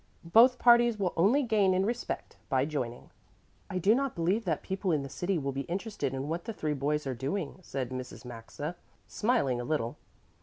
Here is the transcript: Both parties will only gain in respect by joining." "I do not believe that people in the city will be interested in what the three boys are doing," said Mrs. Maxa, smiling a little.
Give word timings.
Both 0.25 0.57
parties 0.57 0.97
will 0.97 1.13
only 1.15 1.43
gain 1.43 1.75
in 1.75 1.85
respect 1.85 2.35
by 2.49 2.65
joining." 2.65 3.11
"I 3.69 3.77
do 3.77 3.93
not 3.93 4.15
believe 4.15 4.45
that 4.45 4.63
people 4.63 4.91
in 4.91 5.03
the 5.03 5.09
city 5.09 5.37
will 5.37 5.51
be 5.51 5.61
interested 5.69 6.11
in 6.11 6.27
what 6.27 6.45
the 6.45 6.53
three 6.53 6.73
boys 6.73 7.05
are 7.05 7.13
doing," 7.13 7.59
said 7.61 7.91
Mrs. 7.91 8.25
Maxa, 8.25 8.75
smiling 9.07 9.61
a 9.61 9.63
little. 9.63 9.97